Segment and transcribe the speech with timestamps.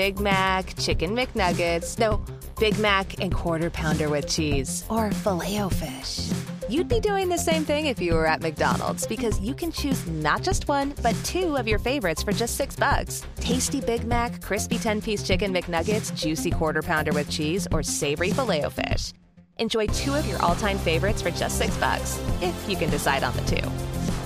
[0.00, 2.24] Big Mac, Chicken McNuggets, no,
[2.58, 6.30] Big Mac and Quarter Pounder with cheese, or filet fish
[6.70, 10.06] You'd be doing the same thing if you were at McDonald's because you can choose
[10.06, 13.26] not just one, but two of your favorites for just six bucks.
[13.40, 18.30] Tasty Big Mac, crispy 10 piece chicken McNuggets, juicy quarter pounder with cheese, or savory
[18.30, 19.12] filet fish.
[19.58, 23.22] Enjoy two of your all time favorites for just six bucks, if you can decide
[23.22, 23.68] on the two.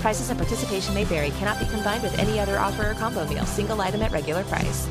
[0.03, 3.45] Prices and participation may vary, cannot be combined with any other offer or combo meal,
[3.45, 4.87] single item at regular price.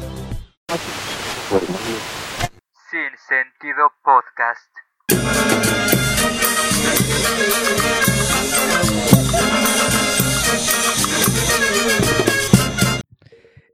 [2.89, 4.69] Sin Sentido Podcast.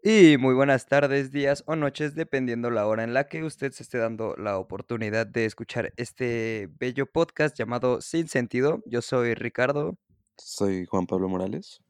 [0.04, 3.84] Y muy buenas tardes, días o noches, dependiendo la hora en la que usted se
[3.84, 8.82] esté dando la oportunidad de escuchar este bello podcast llamado Sin Sentido.
[8.86, 9.98] Yo soy Ricardo.
[10.38, 11.82] Soy Juan Pablo Morales.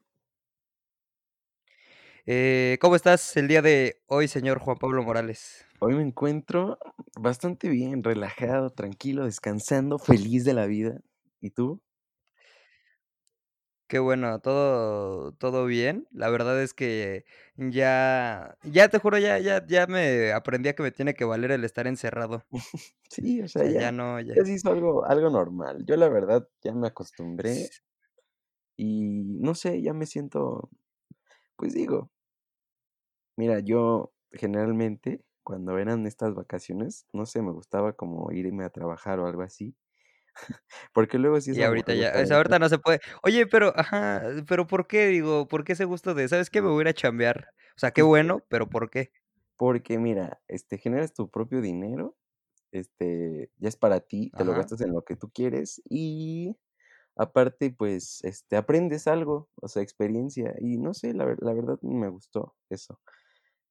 [2.25, 5.65] Eh, ¿Cómo estás el día de hoy, señor Juan Pablo Morales?
[5.79, 6.77] Hoy me encuentro
[7.17, 10.99] bastante bien, relajado, tranquilo, descansando, feliz de la vida.
[11.41, 11.81] ¿Y tú?
[13.87, 16.07] Qué bueno, todo, todo bien.
[16.11, 20.83] La verdad es que ya, ya te juro, ya, ya, ya me aprendí a que
[20.83, 22.45] me tiene que valer el estar encerrado.
[23.11, 24.35] Sí, o sea, ya, no, ya.
[24.35, 25.83] ya se hizo algo, algo normal.
[25.83, 27.71] Yo la verdad ya me acostumbré
[28.77, 30.69] y no sé, ya me siento,
[31.59, 32.11] pues digo,
[33.37, 39.19] mira, yo generalmente cuando eran estas vacaciones, no sé, me gustaba como irme a trabajar
[39.19, 39.75] o algo así,
[40.93, 42.99] porque luego sí es Y ahorita ya, o sea, ahorita no se puede.
[43.23, 45.07] Oye, pero, ajá, pero ¿por qué?
[45.07, 46.61] Digo, ¿por qué ese gusto de, ¿sabes qué?
[46.61, 47.47] Me voy a ir a chambear.
[47.75, 49.11] O sea, qué bueno, pero ¿por qué?
[49.57, 52.17] porque mira, este, generas tu propio dinero,
[52.71, 54.55] este, ya es para ti, te lo Ajá.
[54.55, 56.57] gastas en lo que tú quieres y
[57.19, 61.79] aparte, pues, este, aprendes algo, o sea, experiencia y no sé, la, ver- la verdad
[61.83, 62.99] me gustó eso.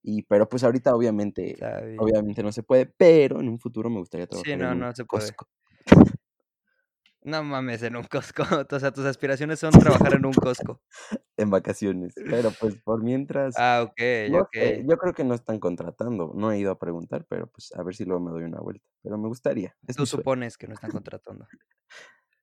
[0.02, 4.26] Y, pero pues ahorita obviamente, obviamente no se puede, pero en un futuro me gustaría
[4.30, 5.34] Sí, trabajar no, en un no se puede.
[5.34, 5.48] Costco.
[7.22, 8.42] No mames, en un Costco.
[8.72, 10.82] O sea, tus aspiraciones son trabajar en un Costco.
[11.36, 14.86] en vacaciones, pero pues por mientras, Ah, okey, no okey.
[14.86, 17.94] yo creo que no están contratando, no he ido a preguntar, pero pues a ver
[17.96, 20.28] si luego me doy una vuelta, pero me gustaría, es Tú mi sueño.
[20.28, 21.46] supones que no están contratando.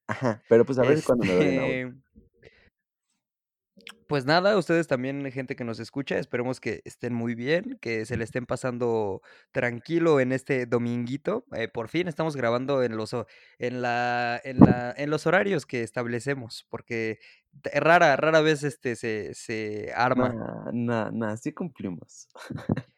[0.07, 1.43] Ajá, pero pues a ver cuándo me doy.
[1.43, 2.05] Este,
[4.07, 8.17] pues nada, ustedes también, gente que nos escucha, esperemos que estén muy bien, que se
[8.17, 9.21] le estén pasando
[9.51, 11.45] tranquilo en este dominguito.
[11.53, 13.15] Eh, por fin estamos grabando en los
[13.57, 17.17] en la en la en los horarios que establecemos, porque
[17.73, 20.69] rara rara vez, este, se se arma.
[20.71, 22.27] Nah, nah, sí cumplimos.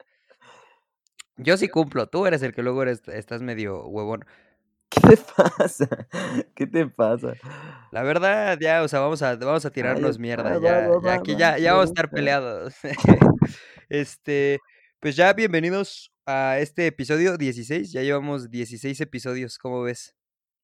[1.38, 4.26] Yo sí cumplo, tú eres el que luego eres estás medio huevón.
[4.90, 6.08] ¿Qué te pasa?
[6.56, 7.34] ¿Qué te pasa?
[7.92, 11.14] La verdad, ya, o sea, vamos a vamos a tirarnos mierda, va, ya va, ya
[11.14, 12.74] aquí ya ya vamos a estar peleados.
[13.90, 14.60] Este,
[15.00, 20.14] pues ya bienvenidos a este episodio 16, ya llevamos 16 episodios, ¿cómo ves?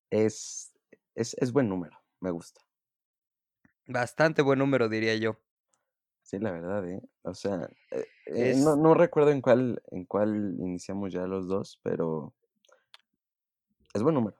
[0.09, 0.73] Es,
[1.15, 2.59] es, es buen número, me gusta.
[3.87, 5.39] Bastante buen número, diría yo.
[6.21, 7.01] Sí, la verdad, ¿eh?
[7.21, 11.79] O sea, eh, eh, no, no recuerdo en cuál, en cuál iniciamos ya los dos,
[11.81, 12.33] pero
[13.93, 14.37] es buen número.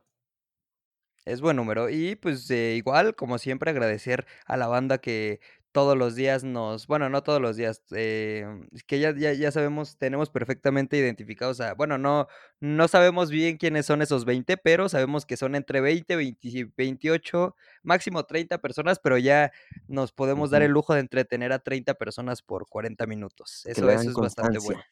[1.26, 1.90] es buen número.
[1.90, 5.40] Y, pues, eh, igual, como siempre, agradecer a la banda que
[5.72, 9.98] todos los días nos bueno, no todos los días, em, que ya ya ya sabemos,
[9.98, 12.28] tenemos perfectamente identificados a bueno, no
[12.60, 17.56] no sabemos bien quiénes son esos 20, pero sabemos que son entre 20, 20 28,
[17.82, 19.52] máximo 30 personas, pero ya
[19.88, 23.64] nos podemos dar el lujo de entretener a 30 personas por 40 minutos.
[23.66, 24.84] Eso es bastante bueno.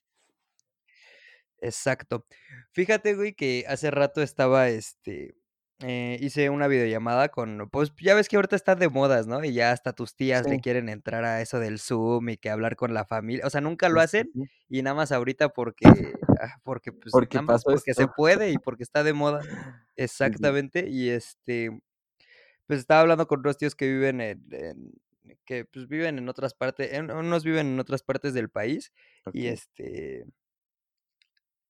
[1.61, 2.25] Exacto.
[2.73, 5.35] Fíjate, güey, que hace rato estaba, este,
[5.79, 9.43] eh, hice una videollamada con, pues, ya ves que ahorita está de modas, ¿no?
[9.43, 12.49] Y ya hasta tus tías le Sí, quieren entrar a eso del Zoom y que
[12.49, 14.31] hablar con la familia, o sea, nunca lo hacen
[14.69, 18.57] y nada más ahorita porque, ah, porque, pues, Porque nada más porque se puede y
[18.57, 19.39] porque está de moda.
[19.97, 20.87] Exactamente.
[20.89, 21.71] Y, este,
[22.67, 24.93] pues, estaba hablando con otros tíos que viven en en
[25.45, 28.93] que, pues, viven en otras partes, en unos viven en otras partes del país
[29.33, 30.25] y, este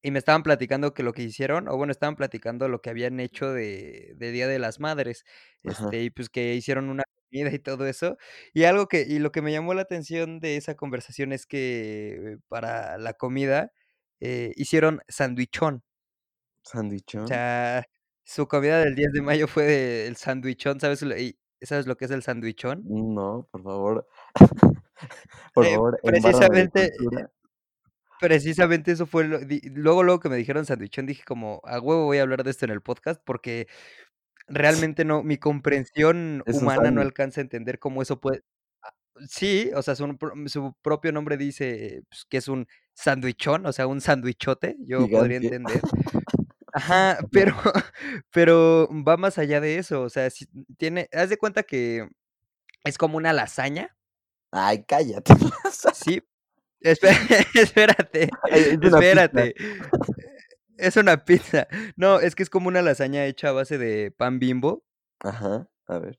[0.04, 3.20] y me estaban platicando que lo que hicieron, o bueno, estaban platicando lo que habían
[3.20, 5.26] hecho de de Día de las Madres,
[5.66, 5.96] Ajá.
[5.96, 8.18] este, y pues que hicieron una comida y todo eso.
[8.54, 12.38] Y algo que y lo que me llamó la atención de esa conversación es que
[12.50, 13.72] para la comida,
[14.20, 15.84] eh, hicieron sandwichón.
[15.84, 15.84] O
[16.66, 17.26] ¿Sandwichón?
[17.28, 17.86] sea,
[18.24, 22.06] su comida del 10 de mayo fue el sandwichón, ¿sabes lo y sabes lo que
[22.06, 22.90] es el sandwichón?
[22.90, 24.08] No, por favor.
[25.54, 26.92] Por Eh, favor, de precisamente.
[28.22, 32.06] Precisamente eso fue lo di luego, luego que me dijeron sandwichón, dije como: "A huevo
[32.06, 33.68] voy a hablar de esto en el podcast", porque
[34.48, 38.44] realmente no mi comprensión Es humana no alcanza a entender cómo eso puede
[39.20, 43.74] ah, sí, o sea, su su propio nombre dice, pues, que es un sandwichón, o
[43.74, 45.82] sea, un sandwichote, yo podría entender.
[46.74, 47.56] Ajá, pero
[48.32, 50.48] pero va más allá de eso, o sea, si
[50.78, 52.10] tiene haz de cuenta que
[52.86, 53.96] es como una lasaña.
[54.52, 55.34] Ay, cállate.
[55.94, 56.22] Sí,
[56.82, 57.10] espé
[57.56, 59.56] espérate, Ay, es una espérate.
[60.78, 61.68] Es una pizza.
[61.96, 64.84] No, es que es como una lasaña hecha a base de pan Bimbo.
[65.20, 66.18] Ajá, a ver.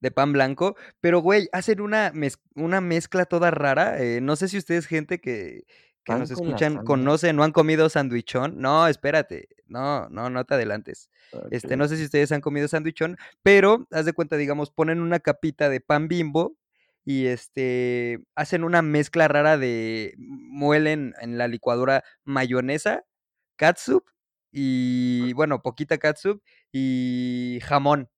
[0.00, 4.46] De pan blanco, pero güey, hacen una mez una mezcla toda rara, eh, no sé
[4.46, 5.64] si ustedes, gente que
[6.08, 8.58] que ¿Pan nos escuchan, conocen o han comido sandwichón.
[8.58, 11.10] No, espérate, no, no, no te adelantes.
[11.50, 15.20] Este, no sé si ustedes han comido sandwichón, pero haz de cuenta, digamos, ponen una
[15.20, 16.56] capita de pan Bimbo
[17.08, 23.04] y, este, hacen una mezcla rara de muelen en la licuadora mayonesa,
[23.56, 24.04] catsup
[24.52, 28.10] y, bueno, poquita catsup y jamón.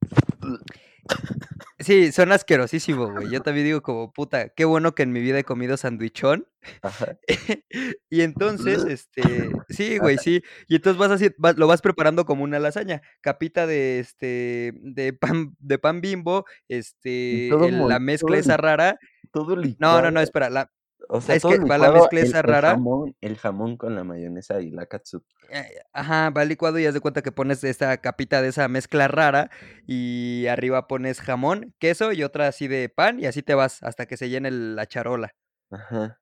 [1.84, 3.30] Sí, suena asquerosísimo, güey.
[3.30, 6.46] Yo también digo como: "Puta, qué bueno que en mi vida he comido sandwichón".
[6.82, 7.18] Ajá.
[8.10, 10.42] Y entonces, este sí, güey, sí.
[10.68, 15.12] Y entonces vas así vas lo vas preparando como una lasaña, capita de, este, de
[15.12, 18.98] pan de pan Bimbo, este, el la mezcla todo esa rara
[19.32, 20.20] todo no, no, no, licuado.
[20.20, 20.70] espera, la
[21.14, 23.76] O sea, es todo que va la mezcla el esa el rara jamón el jamón
[23.76, 25.24] con la mayonesa y la catsup.
[25.48, 29.06] Eh, ajá, va licuado y haz de cuenta que pones esta capita de esa mezcla
[29.06, 29.48] rara
[29.86, 34.06] y arriba pones jamón, queso y otra así de pan, y así te vas hasta
[34.06, 35.36] que se llene la charola.
[35.70, 36.18] Ajá.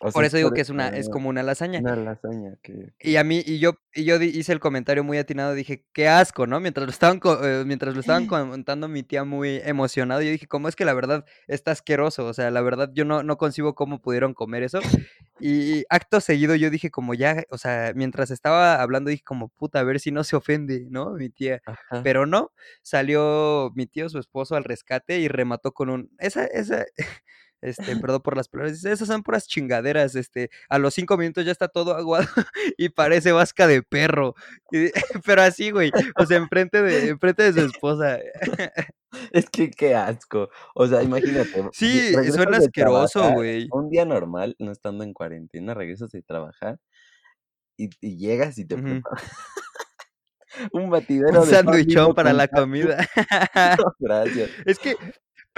[0.00, 1.84] O sea, Por es eso digo que es una es como una lasaña.
[1.84, 5.54] una lasaña que Y a mí y yo y yo hice el comentario muy atinado,
[5.54, 6.60] dije: "Qué asco", ¿no?
[6.60, 10.68] Mientras lo estaban eh, mientras lo estaban comentando mi tía muy emocionado, yo dije: "¿Cómo
[10.68, 12.26] es que la verdad está asqueroso?".
[12.26, 14.86] O sea, la verdad, yo no no concibo cómo pudieron comer eso.
[15.38, 19.80] Y acto seguido yo dije como ya, o sea, mientras estaba hablando dije como: "Puta,
[19.80, 21.12] a ver si no se ofende", ¿no?
[21.14, 21.62] Mi tía.
[21.64, 22.00] Ajá.
[22.02, 22.52] Pero no,
[22.82, 26.84] salió mi tío, su esposo, al rescate y remató con un: "Esa esa",
[27.62, 31.44] este, perdón por las palabras, dice: "Esas son puras chingaderas, este, a los 5 minutos
[31.44, 32.26] ya está todo aguado
[32.78, 34.34] y parece vasca de perro".
[34.70, 34.90] Y
[35.26, 38.18] pero así, güey, o sea, enfrente de enfrente de su esposa.
[39.32, 40.48] Es que qué asco.
[40.74, 43.68] O sea, imagínate, Sí, suena asqueroso, güey.
[43.72, 46.78] un día normal, no estando en cuarentena, regresas de trabajar
[47.76, 48.86] y y llegas y te Ujú.
[49.02, 49.24] preparan
[50.72, 53.06] un batidero Un de Bimbo para la comida.
[53.62, 54.50] No, gracias.
[54.64, 54.96] Es que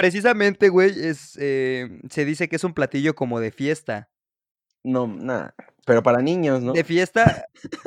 [0.03, 4.11] precisamente, güey, es, eh, se dice que es un platillo como de fiesta.
[4.83, 5.55] No, nada,
[5.87, 6.73] pero para niños, ¿no?
[6.73, 7.45] De fiesta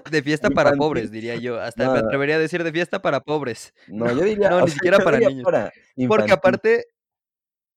[0.09, 3.73] de fiesta para pobres, diría yo, hasta me atrevería a decir de fiesta para pobres.
[3.89, 5.43] No, yo diría, no, ni siquiera para niños.
[5.43, 5.73] para
[6.07, 6.85] Porque aparte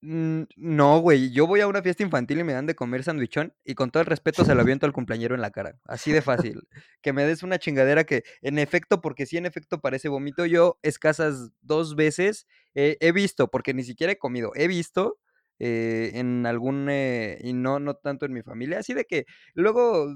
[0.01, 3.75] no, güey, yo voy a una fiesta infantil y me dan de comer sandwichón y
[3.75, 6.69] con todo el respeto se lo aviento al cumpleañero en la cara, así de fácil.
[7.03, 10.47] Que me des una chingadera que, en efecto, porque sí, en efecto, parece vómito.
[10.47, 15.19] Yo escasas 2 veces he he visto, porque ni siquiera he comido, he visto,
[15.59, 20.15] eh, en algún, eh, y no no tanto en mi familia, así de que luego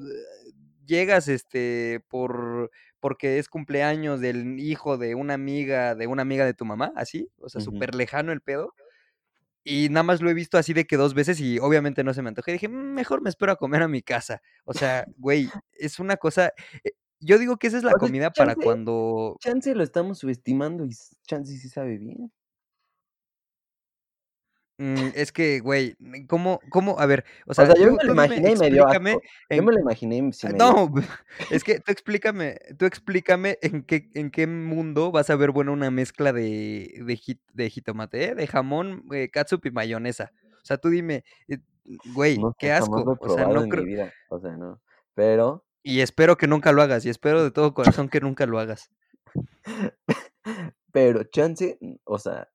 [0.86, 2.70] llegas, este, por
[3.00, 7.30] porque es cumpleaños del hijo de una amiga de una amiga de tu mamá, así,
[7.38, 7.86] o sea, Ujú.
[8.00, 8.74] superlejano el pedo.
[9.66, 12.22] Y nada más lo he visto así de que 2 veces y obviamente no se
[12.22, 14.42] me antoja, y dije: "Mm, mejor me espero a comer a mi casa".
[14.64, 16.52] O sea, güey, es una cosa,
[16.84, 20.18] eh, yo digo que esa es la O sea, comida para cuando chance lo estamos
[20.20, 20.90] subestimando y
[21.26, 22.32] chance sí sabe bien.
[24.82, 25.96] Mm, es que, güey,
[26.26, 26.98] ¿cómo cómo?
[26.98, 29.22] A ver, o O sea, yo tú me lo imaginé y me dio explícame asco.
[29.50, 30.92] Yo me lo imaginé ah, me no,
[31.52, 35.70] es que tú explícame tú explícame en qué en qué mundo vas a ver buena
[35.70, 38.34] una mezcla de de ji de jitomate, ¿eh?
[38.34, 40.32] De jamón, eh, catsup y mayonesa.
[40.54, 41.58] O sea, tú dime, eh,
[42.12, 43.18] güey, No qué asco.
[43.20, 44.82] O sea, no creo vida, o sea, no.
[45.14, 48.58] Pero Y espero que nunca lo hagas, y espero de todo corazón que nunca lo
[48.58, 48.90] hagas.
[50.92, 52.48] pero chance, o sea,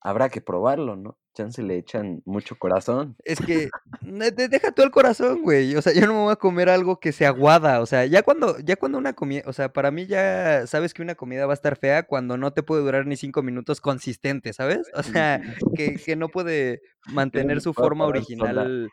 [0.00, 1.18] habrá que probarlo, ¿no?
[1.34, 3.16] Chance le echan mucho corazón.
[3.24, 3.70] Es que,
[4.02, 7.12] deja tú el corazón, güey, o sea, yo no me voy a comer algo que
[7.12, 10.66] se aguada, o sea, ya cuando ya cuando una comida o sea, para mí ya
[10.66, 13.42] sabes que una comida va a estar fea cuando no te puede durar ni 5
[13.42, 14.90] minutos consistente, ¿sabes?
[14.94, 15.40] O sea,
[15.74, 18.90] que que no puede mantener su forma original.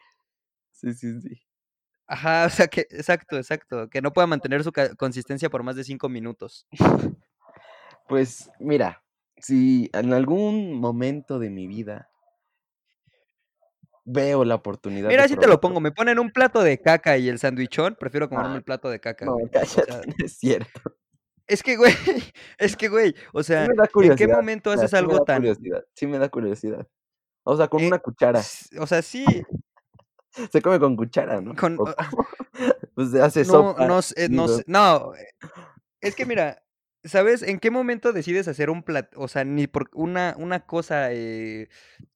[0.72, 1.42] Sí, sí, sí.
[2.08, 5.84] Ajá, o sea, que exacto, exacto, que no pueda mantener su consistencia por más de
[5.84, 6.68] 5 minutos.
[8.10, 9.04] Pues, mira,
[9.38, 12.10] si en algún momento de mi vida
[14.12, 17.30] veo la oportunidad Mira, así te lo pongo, me ponen un plato de caca y
[17.30, 19.46] el sandwichón, prefiero comerme Ah, el plato de caca, no, güey.
[19.46, 20.82] O cállate, sea no es cierto.
[21.48, 21.94] es que, güey,
[22.58, 25.26] es que, güey, o sea, ¿en qué momento o sea, haces sí me algo da
[25.26, 26.88] tan curiosidad, sí me da curiosidad.
[27.44, 28.42] O sea, con Eh, una cuchara.
[28.80, 29.26] o sea, sí.
[30.52, 31.56] Se come con cuchara, ¿no?
[31.56, 31.78] Con.
[32.94, 33.96] Pues se hace No, sopa, no
[34.30, 35.28] no sé, no, eh,
[36.02, 36.62] es que mira,
[37.04, 41.12] ¿sabes en qué momento decides hacer un plat o sea, ni por una una cosa,
[41.14, 41.70] eh,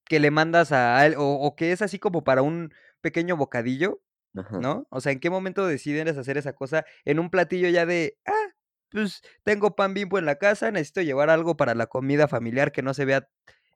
[0.05, 4.01] que le mandas a al o o que es así como para un pequeño bocadillo,
[4.35, 4.59] Ajá.
[4.59, 4.87] ¿no?
[4.89, 8.53] O sea, ¿en qué momento decides hacer esa cosa en un platillo ya de, ah,
[8.91, 12.81] pues tengo pan bimbo en la casa, necesito llevar algo para la comida familiar que
[12.83, 13.27] no se vea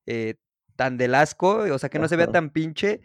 [0.06, 0.36] eh,
[0.76, 3.02] tan del asco, o sea, que no se vea tan pinche?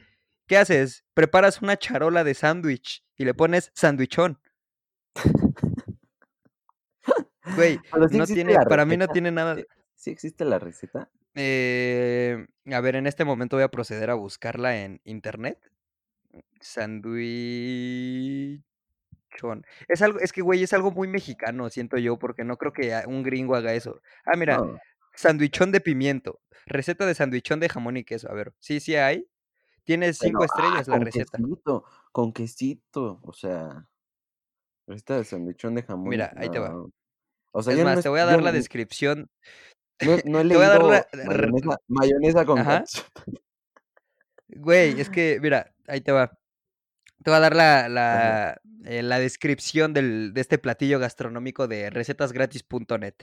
[0.46, 1.04] ¿Qué haces?
[1.14, 4.38] Preparas una charola de sándwich y le pones sándwichón.
[7.56, 7.80] Güey,
[8.10, 9.56] sí no tiene, para mí no tiene nada.
[9.94, 11.08] Sí, existe la receta.
[11.34, 15.58] Eh, a ver, en este momento voy a proceder a buscarla en internet.
[16.60, 18.64] Sandwichón.
[19.88, 23.02] Es algo, es que, güey, es algo muy mexicano, siento yo, porque no creo que
[23.06, 24.00] un gringo haga eso.
[24.24, 24.78] Ah, mira, No,
[25.14, 26.40] sandwichón de pimiento.
[26.66, 28.30] Receta de sandwichón de jamón y queso.
[28.30, 29.26] A ver, sí, sí hay.
[29.84, 31.38] Tiene cinco pero, ah, estrellas la con receta.
[31.38, 33.86] quesito, con quesito, o sea,
[34.86, 36.72] receta de sandwichón de jamón Mira, ahí te va.
[37.52, 39.30] O sea, Es no más, te voy a yo dar la descripción.
[40.00, 41.06] no no he Te voy a dar la...
[41.12, 42.58] leído r- mayonesa mayonesa con.
[44.48, 46.28] Güey, es que, mira, ahí te va.
[47.22, 51.88] Te voy a dar la, la, eh, la descripción del, de este platillo gastronómico de
[51.90, 53.14] recetasgratis.net.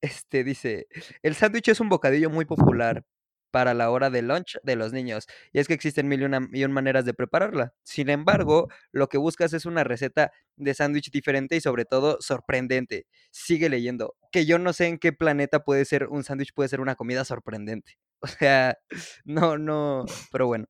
[0.00, 0.88] Este dice,
[1.22, 3.04] el sándwich es un bocadillo muy popular
[3.50, 6.48] para la hora de lunch de los niños, y es que existen mil y una,
[6.52, 7.74] y un maneras de prepararla.
[7.82, 13.06] Sin embargo, lo que buscas es una receta de sándwich diferente y sobre todo sorprendente.
[13.30, 16.80] Sigue leyendo, que yo no sé en qué planeta puede ser un sándwich, puede ser
[16.80, 17.98] una comida sorprendente.
[18.22, 18.76] O sea,
[19.24, 20.66] no, no, pero bueno.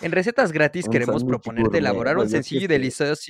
[0.00, 3.22] En recetas gratis Un queremos proponerte gourmet, elaborar un sencillo y delicioso,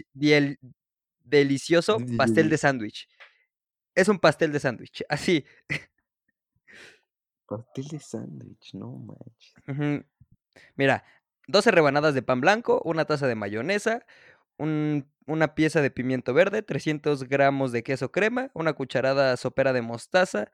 [1.24, 3.08] delicioso pastel de sándwich.
[3.96, 5.44] Es un pastel de sándwich, así.
[7.46, 9.54] Pastel de sándwich, no manches.
[10.76, 11.04] Mira,
[11.48, 14.04] 12 rebanadas de pan blanco, una taza de mayonesa,
[14.58, 19.82] un- una pieza de pimiento verde, 300 gramos de queso crema, una cucharada sopera de
[19.82, 20.50] mostaza,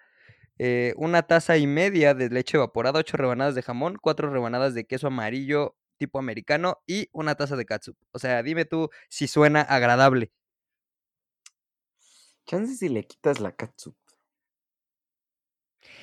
[0.58, 4.87] eh, una taza y media de leche evaporada, 8 rebanadas de jamón, 4 rebanadas de
[4.87, 7.96] queso amarillo tipo americano y una taza de catsup.
[8.12, 10.32] O sea, dime tú si suena agradable.
[12.46, 13.96] Chance si le quitas la catsup.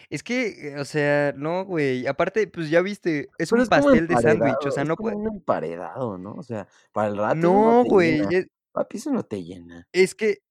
[0.10, 2.08] Es que, o sea, no, güey.
[2.08, 4.96] Aparte, pues ya viste, es Pero un es pastel de sándwich, o sea, es no
[4.98, 5.16] puede.
[5.16, 6.34] un emparedado, ¿no?
[6.34, 8.22] O sea, para el rato no güey.
[8.32, 9.88] Es, Papi, eso no te llena.
[9.94, 10.42] es que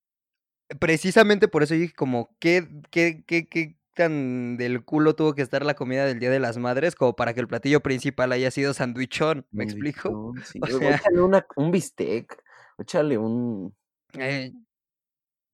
[0.81, 5.65] precisamente por eso dije como, ¿qué, qué, qué, qué tan del culo tuvo que estar
[5.65, 8.75] la comida del Día de las Madres como para que el platillo principal haya sido
[8.75, 9.47] sandwichón?
[9.51, 10.35] ¿Me explico?
[10.45, 10.61] Sí.
[10.63, 12.43] O sea, échale una un bistec,
[12.79, 13.75] o échale un,
[14.15, 14.53] eh,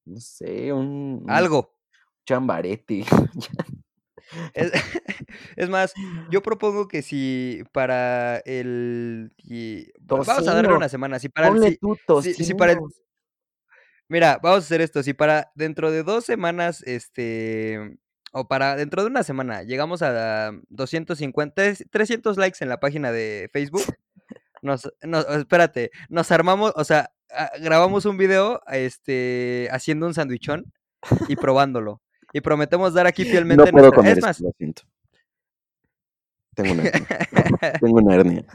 [0.05, 1.75] no sé, un algo.
[2.25, 3.05] chambarete.
[4.53, 4.71] Es,
[5.55, 5.93] es más,
[6.31, 9.31] yo propongo que si para el...
[9.37, 11.19] y- vamos a darle una semana.
[11.19, 11.53] Si para el...
[11.53, 12.79] ponle Si, tú si, si para el...
[14.07, 15.01] Mira, vamos a hacer esto.
[15.03, 17.97] Si para dentro de dos semanas, este,
[18.31, 23.49] o para dentro de una semana, llegamos a 250, 300 likes en la página de
[23.51, 23.81] Facebook,
[24.61, 30.71] nos, nos- espérate, nos armamos, o sea, a- grabamos un video, este, haciendo un sandwichón
[31.27, 32.01] y probándolo.
[32.35, 33.95] Y prometemos dar aquí No fielmente puedo nuestra.
[33.95, 34.81] comer Es más, lo siento.
[36.53, 37.07] Tengo una hernia.
[37.81, 38.45] Tengo una hernia.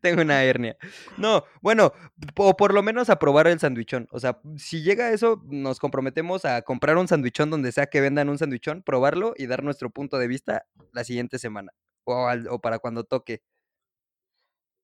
[0.00, 0.76] Tengo una hernia.
[1.16, 1.92] No, bueno,
[2.36, 4.06] o por lo menos a probar el sandwichón.
[4.10, 8.02] O sea, si llega a eso, nos comprometemos a comprar un sandwichón donde sea que
[8.02, 11.72] vendan un sandwichón, probarlo y dar nuestro punto de vista la siguiente semana.
[12.04, 13.40] O, al- o para cuando toque.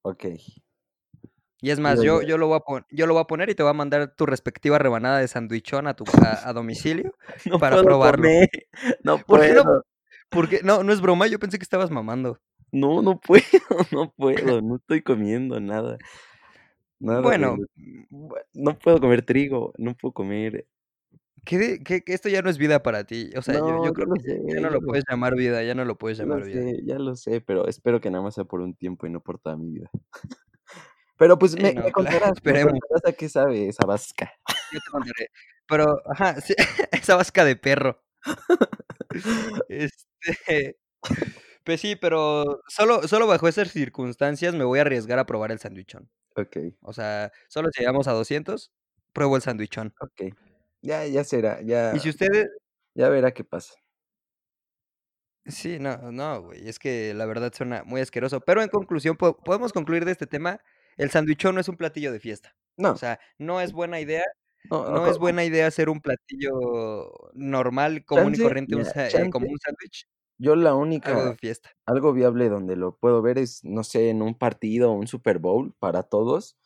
[0.04, 0.40] Okey.
[1.62, 3.54] Y es más, yo, yo lo voy a pon- yo lo voy a poner y
[3.54, 7.14] te voy a mandar tu respectiva rebanada de sandwichón a, tu, a, a domicilio
[7.46, 8.22] No para puedo probarlo.
[8.24, 8.48] comer,
[9.04, 9.82] no ¿Por qué no?
[10.28, 12.40] Porque, no, no es broma, yo pensé que estabas mamando.
[12.72, 13.42] No, no puedo,
[13.92, 15.98] no puedo, no estoy comiendo nada.
[16.98, 17.58] Bueno,
[18.54, 20.66] no puedo comer trigo, no puedo comer
[21.44, 23.30] que, que, que esto ya no es vida para ti.
[23.36, 25.34] O sea, yo, No, yo yo creo que ya, sé, ya no lo puedes llamar
[25.36, 26.60] vida, ya no lo puedes ya lo llamar vida.
[26.62, 29.20] sé, ya lo sé, pero espero que nada más sea por un tiempo y no
[29.20, 29.90] por toda mi vida.
[31.22, 32.72] Pero, pues, Sí, me me no, claro, contarás, me esperemos.
[32.72, 34.32] contarás a qué sabe esa vasca.
[34.72, 35.28] Yo te contaré.
[35.68, 36.52] Pero, ajá, sí,
[36.90, 38.02] esa vasca de perro.
[39.68, 40.78] Este,
[41.64, 45.58] pues sí, pero solo, solo bajo esas circunstancias me voy a arriesgar a probar el
[45.60, 46.10] sandwichón.
[46.36, 46.76] Okey.
[46.80, 48.72] O sea, solo si llegamos a 200,
[49.12, 49.94] pruebo el sandwichón.
[50.00, 50.32] Okey.
[50.82, 52.48] Ya ya será, Y ya si ustedes...
[52.94, 53.74] ya verá qué pasa.
[55.44, 58.40] Sí, no, no, güey, es que la verdad suena muy asqueroso.
[58.40, 60.60] Pero en conclusión, po- podemos concluir de este tema,
[60.96, 62.56] el sandwichón no es un platillo de fiesta.
[62.78, 64.24] O No, sea, no es buena idea,
[64.70, 66.52] no, es buena idea hacer un platillo
[67.34, 70.06] normal, común y corriente, un mira, eh, como un sándwich,
[70.38, 71.70] yo la algo única de fiesta.
[71.86, 75.38] algo viable donde lo puedo ver es, no sé, en un partido o un Super
[75.38, 76.56] Bowl para todos,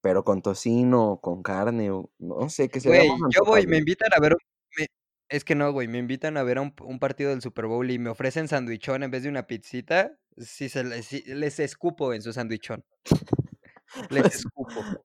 [0.00, 4.08] pero con tocino, con carne, o no sé, que se Güey, yo voy, me invitan
[4.16, 4.38] a ver un...
[4.78, 4.86] me-
[5.28, 7.90] es que no, güey, me invitan a ver a un, un partido del Super Bowl
[7.90, 10.18] y me ofrecen sandwichón en vez de una pizzita.
[10.38, 12.84] Sí, se les sí, les escupo en su sandwichón.
[14.10, 15.04] Les Pues escupo.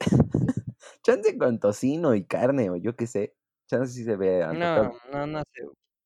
[1.02, 3.34] chance con tocino y carne, o yo qué sé.
[3.66, 5.00] Chance sí se ve No, antojable.
[5.12, 5.62] no, no sé,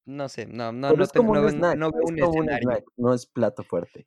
[0.07, 2.19] no sé, no no Pero no es como no un snack, no veo es un
[2.19, 2.69] como un escenario.
[2.69, 4.07] snack, no es plato fuerte.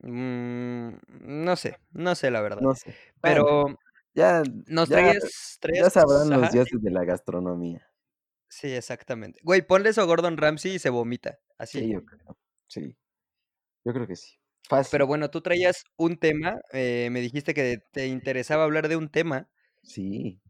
[0.00, 0.90] Mm,
[1.22, 2.62] no sé, no sé, la verdad.
[2.62, 2.94] No sé.
[3.22, 3.78] Bueno, Pero
[4.14, 7.86] ya nos ya traías ya sabrán los dioses de la gastronomía.
[8.48, 9.40] Sí, exactamente.
[9.42, 11.80] Güey, ponle eso a Gordon Ramsay y se vomita, así.
[11.80, 12.36] Sí, yo creo.
[12.70, 12.96] Sí,
[13.84, 14.38] yo creo que sí.
[14.92, 19.08] Pero bueno, tú traías un tema, eh, me dijiste que te interesaba hablar de un
[19.10, 19.48] tema.
[19.82, 20.40] Sí.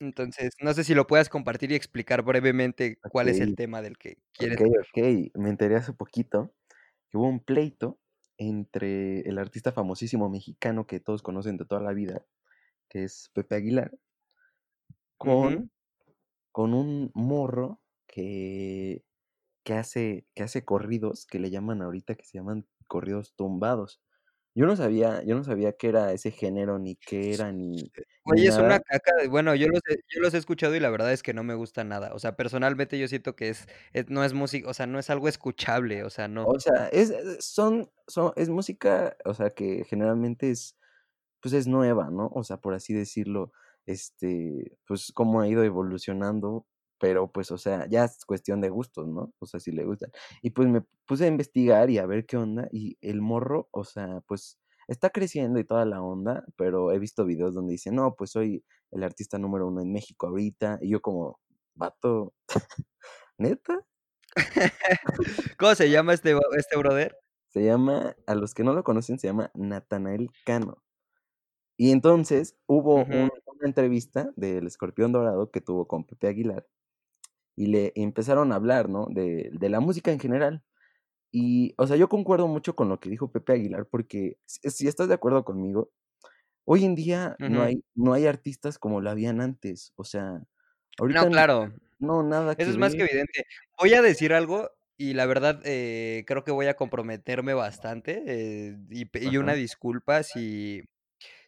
[0.00, 3.96] Entonces, no sé si lo puedas compartir y explicar brevemente cuál es el tema del
[3.96, 4.86] que quieres Okey, hablar.
[4.92, 5.32] okey.
[5.34, 6.54] Me enteré hace poquito
[7.10, 8.00] que hubo un pleito
[8.38, 12.26] entre el artista famosísimo mexicano que todos conocen de toda la vida,
[12.88, 13.98] que es Pepe Aguilar
[15.20, 15.70] con
[16.52, 19.05] con un morro que
[19.66, 24.00] que hace que hace corridos, que le llaman ahorita, que se llaman corridos tumbados.
[24.54, 27.76] Yo no sabía yo no sabía qué era ese género, ni qué era, ni
[28.24, 30.80] ni Güey, es una caca de bueno, yo los he yo los he escuchado y
[30.80, 32.14] la verdad es que no me gusta nada.
[32.14, 35.10] O sea, personalmente yo siento que es es no es música, o sea, no es
[35.10, 36.46] algo escuchable, o sea, no.
[36.46, 40.76] O sea, es es son son es música, o sea, que generalmente es,
[41.42, 42.30] pues, es nueva, ¿no?
[42.34, 43.52] O sea, por así decirlo,
[43.86, 46.66] este, pues, cómo ha ido evolucionando,
[46.98, 49.32] pero, pues, o sea, ya es cuestión de gustos, ¿no?
[49.38, 50.10] O sea, si le gustan.
[50.42, 53.84] Y, pues, me puse a investigar y a ver qué onda, y el morro, o
[53.84, 58.14] sea, pues, está creciendo y toda la onda, pero he visto videos donde dice: "No,
[58.16, 61.40] pues, soy el artista número 1 en México ahorita", y yo como:
[61.74, 62.34] "Vato,
[63.38, 63.84] ¿neta?".
[65.58, 67.16] ¿Cómo se llama este este brother?
[67.52, 70.82] Se llama, a los que no lo conocen, se llama Natanael Cano.
[71.78, 76.66] Y entonces hubo un una entrevista del Escorpión Dorado que tuvo con Pepe Aguilar,
[77.56, 79.06] y le empezaron a hablar, ¿no?
[79.10, 80.64] De de la música en general.
[81.32, 85.08] Y, o sea, yo concuerdo mucho con lo que dijo Pepe Aguilar, porque si estás
[85.08, 85.92] de acuerdo conmigo,
[86.66, 89.92] hoy en día no hay no hay artistas como lo habían antes.
[89.96, 90.42] O sea,
[90.98, 91.72] ahorita No, claro.
[92.00, 93.44] no, nada Eso que es más que evidente.
[93.78, 98.76] Voy a decir algo y la verdad, eh, creo que voy a comprometerme bastante, eh,
[98.90, 100.84] y y una disculpa si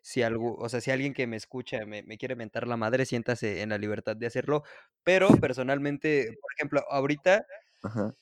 [0.08, 3.06] si algu o sea, si alguien que me escucha me me quiere mentar la madre,
[3.06, 4.62] siéntase en la libertad de hacerlo.
[5.04, 7.46] Pero personalmente, por ejemplo, ahorita
[7.82, 8.14] Ajá.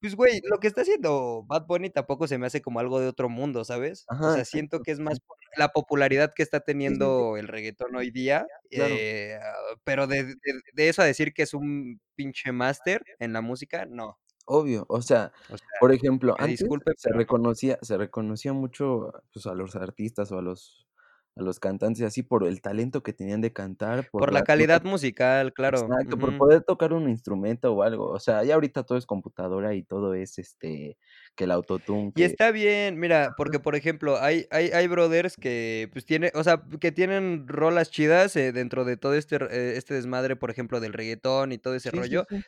[0.00, 3.08] pues, güey, lo que está haciendo Bad Bunny tampoco se me hace como algo de
[3.08, 4.10] otro mundo, ¿sabes?
[4.20, 7.96] O Ajá, sea, siento que es más por la popularidad que está teniendo el reguetón
[7.96, 9.06] hoy día, Claro.
[9.10, 10.34] eh, ah, pero de de
[10.74, 14.18] de eso a decir que es un pinche máster en la música, no.
[14.46, 19.10] Obvio, o sea, O sea, por ejemplo, antes disculpe, se pero reconocía se reconocía mucho,
[19.32, 20.86] pues, a los artistas o a los
[21.36, 24.44] a los cantantes así por el talento que tenían de cantar, por Por la la
[24.56, 25.94] por la calidad musical, claro.
[25.98, 28.08] exacto, por poder tocar un instrumento o algo.
[28.10, 30.98] O sea, ya ahorita todo es computadora y todo es, este,
[31.36, 35.88] que el autotune, Y está bien, mira, porque, por ejemplo, hay hay hay brothers que,
[35.92, 39.94] pues, tiene o sea, que tienen rolas chidas, eh, dentro de todo este eh, este
[39.94, 42.26] desmadre, por ejemplo, del reguetón y todo ese Sí, sí, rollo.
[42.28, 42.44] sí.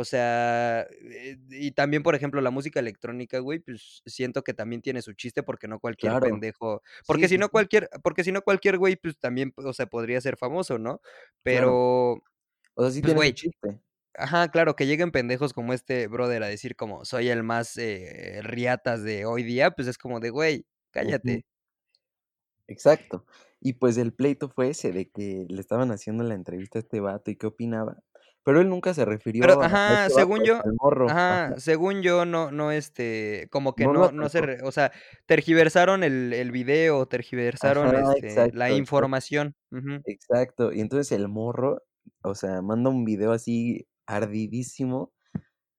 [0.00, 4.82] O sea, eh, y también, por ejemplo, la música electrónica, güey, pues, siento que también
[4.82, 6.18] tiene su chiste, porque no cualquier Claro.
[6.18, 9.72] pendejo porque Sí, si sí, no cualquier porque si no cualquier güey, pues, también, o
[9.72, 11.00] sea, podría ser famoso, ¿no?
[11.46, 11.82] Claro.
[11.82, 12.22] Pero,
[12.76, 13.80] O sea, sí pues, tiene su chiste.
[14.14, 18.40] ajá, claro, que lleguen pendejos como este brother a decir como: "Soy el más, eh,
[18.42, 21.44] riatas de hoy día", pues, es como de: "Güey, cállate".
[22.68, 23.24] Exacto.
[23.60, 27.00] Y, pues, el pleito fue ese, de que le estaban haciendo la entrevista a este
[27.00, 28.02] vato y qué opinaba,
[28.48, 29.04] pero él nunca se
[29.40, 31.18] Pero refirió a a ajá, este según yo morro.
[31.28, 31.58] ajá, Ajá.
[31.58, 34.90] según yo, no no, este, como que No no no se re o sea,
[35.26, 37.06] tergiversaron el el video,
[37.60, 38.72] Ajá, tergiversaron, este, la exacto.
[38.72, 39.54] información.
[40.04, 40.72] Exacto.
[40.72, 41.82] Y entonces el morro,
[42.22, 45.12] o sea, manda un video así ardidísimo,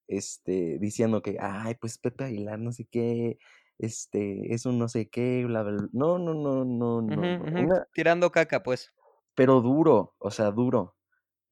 [0.07, 3.37] este, diciendo que: "Ay, pues, Pepe Aguilar no sé qué,
[3.79, 5.89] este, es un no sé qué, bla, bla, bla".
[5.93, 8.91] No, no, no, no, no, Una tirando caca, pues.
[9.37, 10.95] pero duro, o sea, duro.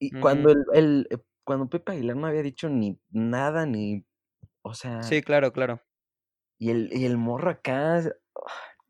[0.00, 4.04] Y cuando el el eh, cuando Pepe Aguilar no había dicho ni nada, ni
[4.62, 5.80] o sea Sí, claro, claro.
[6.58, 8.02] y el y el morro acá,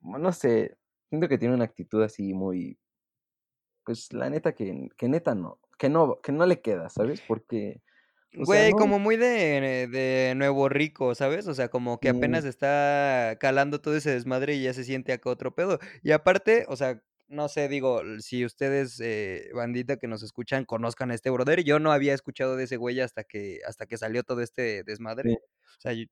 [0.00, 0.76] no sé,
[1.08, 2.78] siento que tiene una actitud así muy
[3.84, 7.20] pues, la neta que que neta no, que no que no le queda, ¿sabes?
[7.22, 7.82] Porque,
[8.36, 11.48] o sea, Güey, no como muy de de nuevo rico, ¿sabes?
[11.48, 15.30] O sea, como que apenas está calando todo ese desmadre y ya se siente acá
[15.30, 15.78] otro pedo.
[16.02, 21.10] Y aparte, o sea, no sé, digo, si ustedes, eh, bandita que nos escuchan, conozcan
[21.10, 24.22] a este brother, yo no había escuchado de ese güey hasta que hasta que salió
[24.24, 25.30] todo este desmadre.
[25.30, 25.38] Sí.
[25.78, 26.10] O sea, y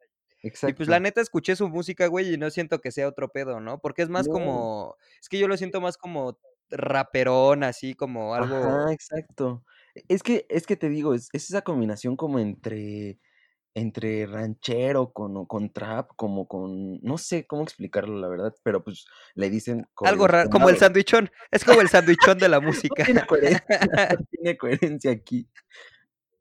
[0.66, 1.00] y pues, la Exacto.
[1.00, 3.80] neta escuché su música, güey, y no siento que sea otro pedo, ¿no?
[3.80, 4.30] Porque es más No.
[4.30, 6.38] como es que yo lo siento más como
[6.70, 9.64] raperón, así como algo Ajá, exacto.
[10.08, 13.18] Es que es que te digo, es es esa combinación como entre
[13.76, 18.82] entre ranchero con, o con trap, como con, no sé cómo explicarlo, la verdad, pero
[18.82, 21.30] pues le dicen Algo raro, como el sandwichón.
[21.50, 23.04] Es como el sandwichón de la No música.
[23.04, 23.66] tiene coherencia,
[24.18, 25.46] no tiene coherencia aquí.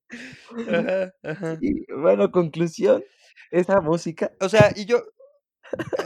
[0.70, 1.58] Ajá, ajá.
[1.60, 3.04] Y bueno, conclusión,
[3.52, 5.04] esa música, O sea, y yo,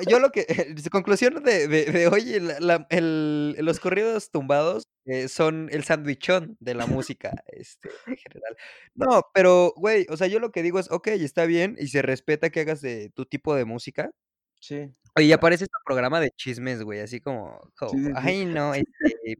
[0.08, 0.45] yo lo que,
[0.91, 6.58] conclusión de, de, de hoy, la- la- el- los corridos tumbados eh, son el sandwichón
[6.60, 8.58] de la música, este, en general.
[8.95, 12.02] No, pero, güey, o sea, yo lo que digo es, ok, está bien y se
[12.02, 14.12] respeta que hagas de tu tipo de música.
[14.60, 17.60] sí, y aparece este programa de chismes, güey, así como,
[17.91, 18.12] sí, sí.
[18.15, 19.38] ay, no, este,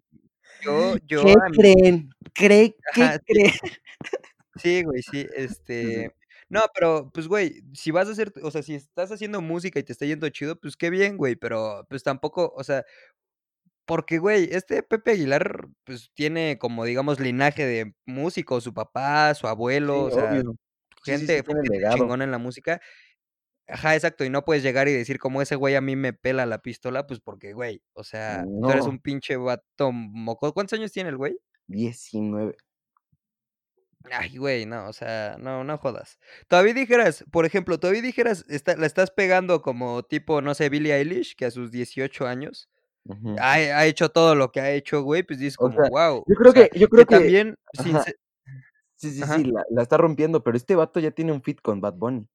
[0.66, 2.10] yo, yo ¿Qué mí, creen?
[2.34, 3.52] ¿Cree, ¿Qué ajá, creen?
[4.58, 5.26] sí, güey, sí.
[5.36, 6.12] este,
[6.50, 9.84] no, pero, pues, güey, si vas a hacer, o sea, si estás haciendo música y
[9.84, 12.86] te está yendo chido, pues qué bien, güey, pero, pues tampoco, o sea,
[13.86, 19.48] porque, güey, este Pepe Aguilar, pues tiene como, digamos, linaje de músico, su papá, su
[19.48, 20.56] abuelo, Sí, o sea, obvio.
[21.04, 21.98] Sí, sí, sí, gente, legado.
[21.98, 22.82] chingona en la música.
[23.68, 26.46] Ajá, exacto, y no puedes llegar y decir como ese güey a mí me pela
[26.48, 30.54] la pistola, pues porque, güey, o sea, tú eres No, un pinche vato moco.
[30.54, 31.38] ¿Cuántos años tiene el güey?
[31.68, 32.56] 19.
[34.12, 36.20] Ay, güey, no, o sea, no, no jodas.
[36.48, 40.94] Todavía dijeras, por ejemplo, todavía dijeras, está, la estás pegando como tipo, no sé, Billie
[40.96, 42.70] Eilish, que a sus 18 años
[43.40, 46.24] ha, ha hecho todo lo que ha hecho, güey, pues dices O como, sea, wow,
[46.26, 47.98] yo o creo sea, que, yo creo que, también, sin
[48.96, 49.38] sí, sí, ajá.
[49.38, 52.28] sí, la, la está rompiendo, pero este vato ya tiene un fit con Bad Bunny.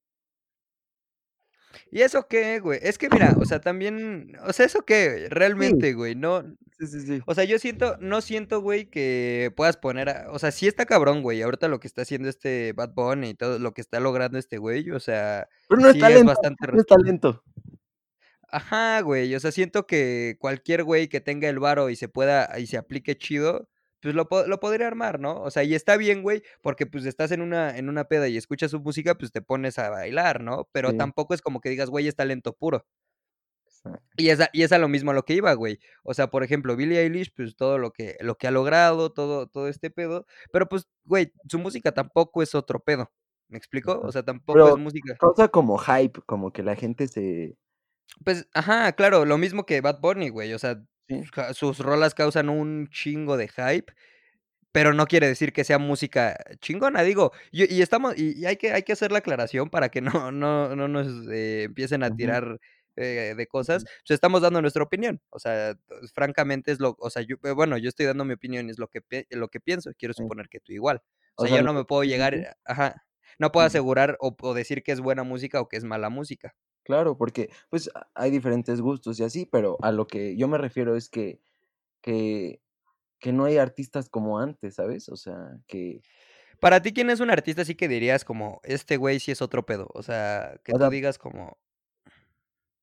[1.91, 2.79] ¿Y eso qué, güey?
[2.83, 5.25] Es que mira, o sea, también, o sea, ¿eso qué?
[5.25, 6.43] Sí, Realmente, güey, no,
[6.79, 7.21] sí, sí, sí.
[7.27, 10.87] o sea, yo siento, no siento, güey, que puedas poner, a- o sea, sí está
[10.87, 14.01] cabrón, güey, ahorita lo que está haciendo este Bad Bunny y todo lo que está
[14.01, 16.67] logrando este güey, o sea, Pero no sí es talento, bastante...
[16.73, 17.43] no es talento.
[18.51, 22.59] Ajá, güey, o sea, siento que cualquier güey que tenga el varo y se pueda,
[22.59, 23.69] y se aplique chido,
[24.05, 25.41] pues lo, lo podría armar, ¿no?
[25.43, 28.37] O sea, y está bien, güey, porque pues estás en una, en una peda y
[28.37, 30.69] escuchas su música, pues te pones a bailar, ¿no?
[30.73, 32.87] Pero Sí, tampoco es como que digas, güey, es talento puro.
[34.17, 35.79] Y es, a, y es a lo mismo a lo que iba, güey.
[36.05, 39.47] O sea, por ejemplo, Billie Eilish, pues todo lo que, lo que ha logrado, todo,
[39.47, 40.27] todo este pedo.
[40.53, 43.13] Pero pues, güey, su música tampoco es otro pedo.
[43.49, 44.01] ¿Me explico?
[44.03, 45.21] O sea, tampoco es Pero música.
[45.21, 47.57] causa como hype, como que la gente se...
[48.25, 50.55] Pues, ajá, claro, lo mismo que Bad Bunny, güey.
[50.55, 53.93] O sea, Sí, sus rolas causan un chingo de hype.
[54.73, 58.57] Pero no quiere decir que sea música chingona, digo, y, y estamos, y, y hay
[58.57, 62.11] que, hay que hacer la aclaración para que no, no, no nos eh, empiecen a
[62.13, 62.61] tirar
[62.97, 63.85] eh, de cosas.
[63.85, 65.21] Pues estamos dando nuestra opinión.
[65.31, 68.35] O sea, pues, francamente es lo, o sea, yo, eh, bueno, yo estoy dando mi
[68.35, 69.93] opinión, es lo que, lo que pienso.
[69.99, 71.03] Quiero suponer que tú igual.
[71.37, 73.05] O O sea, yo no me puedo llegar, ajá,
[73.39, 76.55] no puedo asegurar o, o decir que es buena música o que es mala música.
[76.85, 80.97] Claro, porque pues hay diferentes gustos y así, pero a lo que yo me refiero
[80.97, 81.41] es que,
[82.03, 82.61] que,
[83.19, 85.09] que no hay artistas como antes, ¿sabes?
[85.09, 86.03] O sea, que,
[86.61, 89.65] Para ti, ¿quién es un artista así que dirías como, este güey sí es otro
[89.65, 89.89] pedo?
[89.95, 91.57] O sea, que o tú sea, digas como,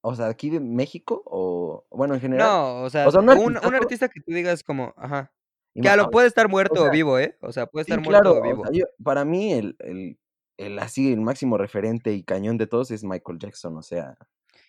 [0.01, 3.29] o sea, aquí de México o, bueno, en general, no, o sea, o sea, un
[3.29, 5.31] un, un artistazo, artista que tú digas como, ajá.
[5.73, 7.37] Que a lo puede estar muerto o sea, vivo, ¿eh?
[7.39, 8.63] O sea, puede estar sí, muerto claro, o vivo.
[8.73, 10.19] yo, para mí el, el,
[10.65, 14.15] el así, el máximo referente y cañón de todos es Michael Jackson, o sea,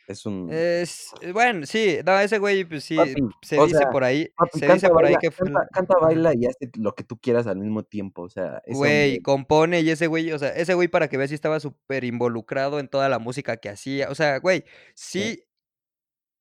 [0.08, 3.90] es un, Es, eh, bueno, sí, no, ese güey, pues sí, papi, se dice sea,
[3.90, 7.04] por ahí, papi, se dice por ahí que fue, canta, baila y hace lo que
[7.04, 10.74] tú quieras al mismo tiempo, o sea, Güey, compone y ese güey, o sea, ese
[10.74, 14.10] güey para que veas si estaba súper involucrado en toda la música que hacía.
[14.10, 15.44] O sea, güey, sí,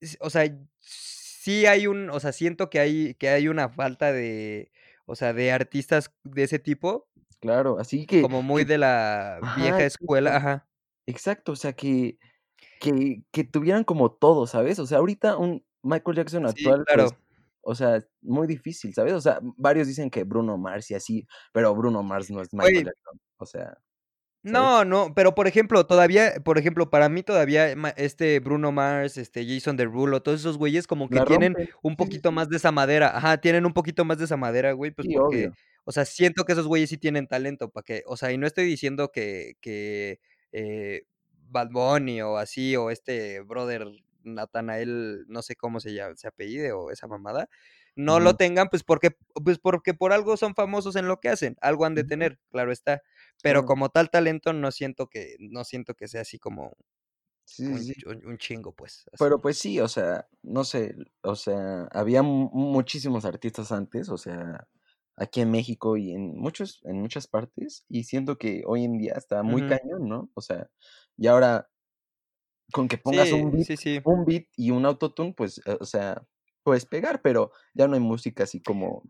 [0.02, 0.44] sí, o sea,
[0.80, 4.72] sí hay un, o sea, siento que hay, que hay una falta de,
[5.06, 7.10] o sea, de artistas de ese tipo,
[7.42, 10.68] claro, así que, como muy de la ajá, vieja escuela, ajá.
[11.08, 12.18] Exacto, o sea, que,
[12.80, 14.80] que, que tuvieran como todo, ¿sabes?
[14.80, 17.06] O sea, ahorita un Michael Jackson Sí, actual, claro.
[17.10, 17.20] pues,
[17.64, 19.14] o sea, muy difícil, ¿sabes?
[19.14, 22.86] O sea, varios dicen que Bruno Mars y así, pero Bruno Mars no es Michael
[22.86, 23.78] Jackson, o sea,
[24.46, 24.74] ¿sabes?
[24.74, 29.46] No, no, pero por ejemplo, todavía, por ejemplo, para mí todavía este Bruno Mars, este
[29.46, 32.58] Jason Derulo, todos esos güeyes como que tienen un sí, sí, poquito sí, más de
[32.58, 35.54] esa madera, ajá, tienen un poquito más de esa madera, güey, pues sí, porque, obvio,
[35.86, 38.48] o sea, siento que esos güeyes sí tienen talento, para que, o sea, y no
[38.48, 40.20] estoy diciendo que, que
[40.52, 41.04] eh,
[41.50, 43.88] Bad Bunny o así, o este brother
[44.24, 47.50] Natanael, no sé cómo se llama, se apellide o esa mamada,
[47.96, 49.12] no lo tengan, pues porque,
[49.44, 52.72] pues porque por algo son famosos en lo que hacen, algo han de tener, claro
[52.72, 53.02] está.
[53.42, 56.78] Pero como tal talento no siento que no siento que sea así como
[57.46, 59.20] sí, un sí, un un chingo, pues, así.
[59.20, 64.18] pero pues sí, o sea, no sé, o sea, había mu- muchísimos artistas antes, o
[64.18, 64.68] sea,
[65.18, 69.14] aquí en México y en muchos, en muchas partes, y siento que hoy en día
[69.16, 70.30] está muy cañón, ¿no?
[70.34, 70.70] O sea,
[71.18, 71.70] y ahora
[72.72, 74.02] con que pongas un beat, sí, sí.
[74.06, 76.26] un beat y un autotune, pues, eh, o sea,
[76.64, 79.04] puedes pegar, pero ya no hay música así como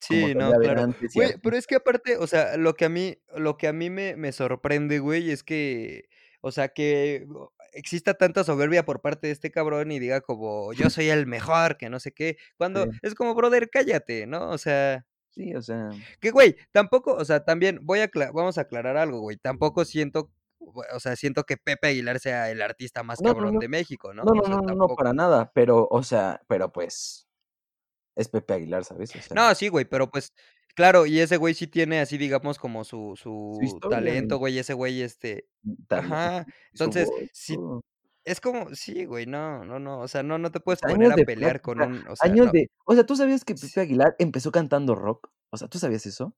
[0.00, 0.94] Sí, no, claro.
[1.14, 3.90] Güey, pero es que aparte, o sea, lo que a mí lo que a mí
[3.90, 6.08] me me sorprende, güey, es que,
[6.40, 7.26] o sea, que
[7.72, 11.76] exista tanta soberbia por parte de este cabrón y diga como: "Yo soy el mejor",
[11.78, 13.00] que no sé qué, cuando Sí.
[13.02, 14.50] es como: "Brother, cállate", ¿no?
[14.50, 18.62] O sea Sí, o sea que, güey, tampoco, o sea, también voy a vamos a
[18.62, 20.30] aclarar algo, güey, tampoco siento,
[20.60, 23.60] o sea, siento que Pepe Aguilar sea el artista más No, cabrón no.
[23.60, 24.24] de México, ¿no?
[24.24, 27.28] No, O no, sea, no, no, no, para nada, pero, o sea, pero, pues,
[28.16, 29.16] es Pepe Aguilar, ¿sabes?
[29.16, 30.32] O sea No, sí, güey, pero, pues,
[30.74, 33.14] claro, y ese güey sí tiene así, digamos, como su
[33.52, 34.58] Su su historia, talento, güey.
[34.58, 36.46] ese güey, este Mm, ajá.
[36.72, 37.56] Entonces, sí
[38.24, 41.18] es como sí, güey, no, no, no, o sea, no no te puedes poner a
[41.24, 42.52] pelear con un o sea, años no.
[42.52, 43.54] de o sea, ¿tú sabías que.
[43.56, 45.30] Pepe Aguilar empezó cantando rock?
[45.50, 46.36] O sea, ¿tú sabías eso?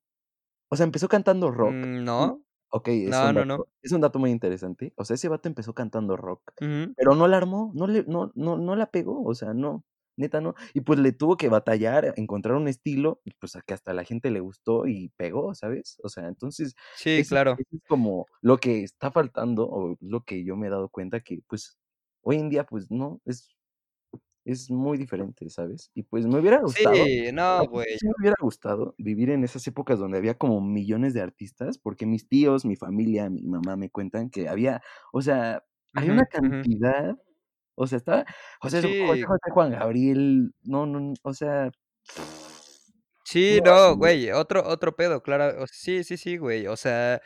[0.71, 2.43] O sea, empezó cantando rock Mm, y no.
[2.71, 3.59] okey, es No, un no, no.
[3.59, 4.93] dato es un dato muy interesante.
[4.97, 6.53] O sea, ese vato empezó cantando rock,
[6.97, 9.85] pero no la armó, no le no no no la pegó, o sea, no,
[10.17, 10.55] neta no.
[10.75, 14.05] Y, pues, le tuvo que batallar, encontrar un estilo, y, pues, a que hasta la
[14.05, 15.99] gente le gustó y pegó, ¿sabes?
[16.05, 17.59] O sea, entonces, Sí, eso claro.
[17.59, 21.21] eso es como lo que está faltando, o lo que yo me he dado cuenta
[21.21, 21.79] que, pues,
[22.23, 23.49] hoy en día, pues, no, es
[24.45, 25.91] es muy diferente, ¿sabes?
[25.95, 27.97] Y, pues, me hubiera gustado, Sí, no, güey.
[27.97, 32.07] sí me hubiera gustado vivir en esas épocas donde había como millones de artistas, porque
[32.07, 37.17] mis tíos, mi familia, mi mamá me cuentan que había, o sea, había una cantidad,
[37.83, 38.25] o sea, estaba
[38.61, 39.25] José José Sí.
[39.27, 41.71] José, Juan Gabriel, no no o sea
[43.25, 47.23] Sí, no, güey, otro otro pedo, claro, o sí, sí, sí, güey, o sea,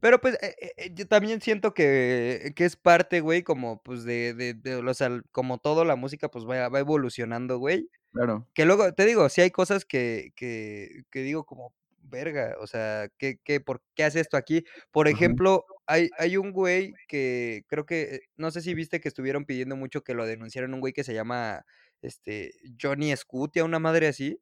[0.00, 4.04] pero, pues, eh eh eh, yo también siento que que es parte, güey, como, pues,
[4.04, 8.48] de de de o sea, como todo la música, pues, va va evolucionando, güey, Claro.
[8.54, 11.72] que luego, te digo, sí hay cosas que que que digo como:
[12.08, 14.64] "Verga, o sea, ¿qué qué por qué hace esto aquí?".
[14.90, 19.08] Por ejemplo, hay hay un güey que creo que, eh, no sé si viste que
[19.08, 21.64] estuvieron pidiendo mucho que lo denunciaran, un güey que se llama,
[22.02, 24.40] este, Johnny Scutia, una madre así.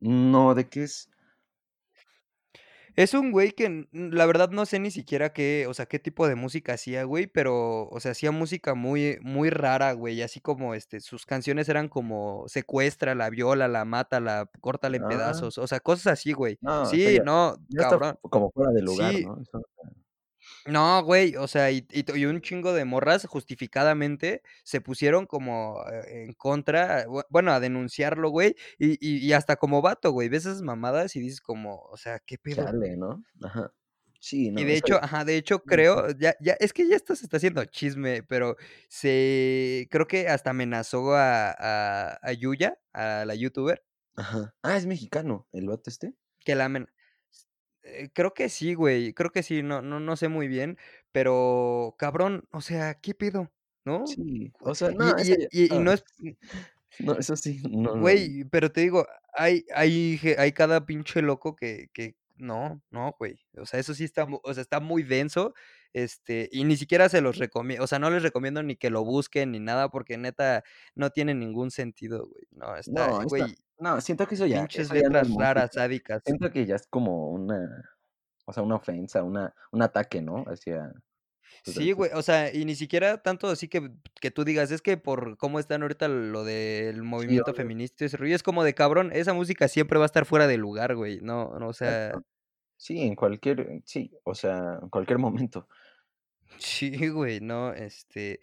[0.00, 1.11] No, ¿de qué es?
[2.96, 6.28] Es un güey que, la verdad no sé ni siquiera qué, o sea, qué tipo
[6.28, 10.74] de música hacía, güey, pero, o sea, hacía música muy muy rara, güey, así como,
[10.74, 15.08] este, sus canciones eran como: "Secuéstrala, viólala, mátala, córtala en Ah.
[15.08, 16.58] pedazos", o sea, cosas así, güey.
[16.60, 18.18] No, Sí, ya no, ya está cabrón.
[18.20, 19.24] como fuera de lugar, Sí.
[19.24, 19.40] ¿no?
[19.40, 19.62] Eso
[20.64, 25.82] No, güey, o sea, y y y un chingo de morras justificadamente se pusieron como,
[25.90, 30.28] eh, en contra, bue bueno, a denunciarlo, güey, y y y hasta como vato, güey,
[30.28, 32.72] ves esas mamadas y dices como, o sea, ¿qué pedo?
[32.72, 33.24] Chale, ¿no?
[33.42, 33.72] Ajá.
[34.20, 36.86] Sí, Y no, de eso ya hecho ajá, de hecho, creo, ya ya es que
[36.86, 38.56] ya esto se está haciendo chisme, pero
[38.88, 43.82] se creo que hasta amenazó a a a Yuya, a la youtuber.
[44.16, 44.54] Ajá.
[44.62, 46.14] Ah, ¿es mexicano el vato este?
[46.44, 46.88] Que la amen
[47.82, 50.78] eh, creo que sí, güey, creo que sí, no no no sé muy bien,
[51.12, 53.52] pero cabrón, o sea, ¿qué pedo?
[53.84, 54.06] ¿No?
[54.06, 55.80] Sí, o sea, no, y ya y y no.
[55.80, 56.04] no es
[56.98, 58.00] No, eso sí, no, no.
[58.00, 63.40] Güey, pero te digo, hay hay hay cada pinche loco que que no, no, güey,
[63.56, 65.54] o sea, eso sí está o sea, está muy denso,
[65.94, 69.04] este, y ni siquiera se los recomie o sea, no les recomiendo ni que lo
[69.04, 70.64] busquen ni nada, porque neta
[70.96, 72.44] no tiene ningún sentido, güey.
[72.52, 75.36] No, está No, güey, no, siento que eso ya pinches eso ya no es letras
[75.36, 76.22] raras, sádicas.
[76.24, 77.90] Siento que ya es como una,
[78.46, 80.44] o sea, una ofensa, una un ataque, ¿no?
[80.46, 80.92] Hacia,
[81.64, 84.96] Sí, güey, o sea, y ni siquiera tanto así que que tú digas: "Es que
[84.96, 89.10] por cómo están ahorita lo del movimiento feminista y ese rollo", es como de cabrón,
[89.12, 92.31] esa música siempre va a estar fuera de lugar, güey, no no, o sea Exacto.
[92.84, 95.68] Sí, en cualquier sí, o sea, en cualquier momento.
[96.58, 98.40] Sí, güey, no, este,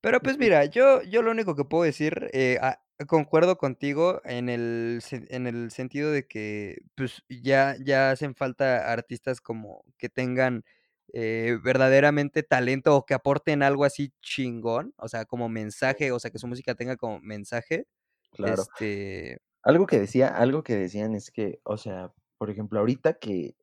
[0.00, 4.48] pero, pues, mira, yo yo lo único que puedo decir, eh, ah, concuerdo contigo en
[4.48, 10.64] el en el sentido de que, pues, ya ya hacen falta artistas como que tengan,
[11.12, 16.30] eh, verdaderamente talento o que aporten algo así chingón, o sea, como mensaje, o sea,
[16.30, 17.86] que su música tenga como mensaje,
[18.32, 18.68] Claro.
[18.68, 23.56] este Algo que decía algo que decían es que, o sea, por ejemplo, ahorita que